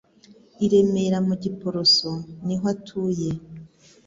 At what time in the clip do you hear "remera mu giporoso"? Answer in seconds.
0.71-2.11